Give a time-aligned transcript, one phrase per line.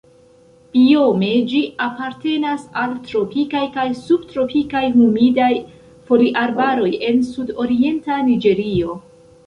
[0.77, 5.53] Biome ĝi apartenas al tropikaj kaj subtropikaj humidaj
[6.11, 9.03] foliarbaroj en sudorienta Niĝerio.